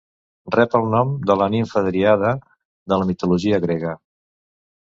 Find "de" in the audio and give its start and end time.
1.31-1.35, 2.93-2.99